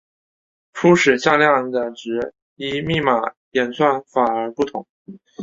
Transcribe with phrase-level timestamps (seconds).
[0.73, 4.87] 初始向量的值依密码演算法而不同。